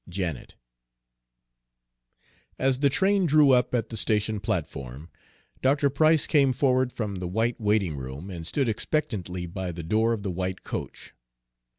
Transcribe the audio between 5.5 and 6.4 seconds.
Dr. Price